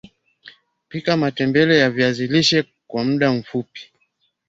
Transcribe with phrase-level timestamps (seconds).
[0.89, 3.91] Pika matembele ya viazi lishe kwa muda mfupi